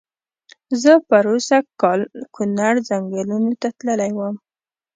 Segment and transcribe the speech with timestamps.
[0.81, 1.99] زه پرو سږ کال
[2.35, 4.35] کونړ ځنګلونو ته تللی وم.